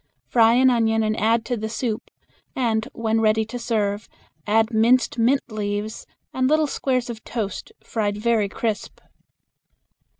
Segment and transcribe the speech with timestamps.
[0.25, 2.09] Fry an onion and add to the soup,
[2.55, 4.09] and when ready to serve
[4.47, 8.99] add minced mint leaves and little squares of toast, fried very crisp.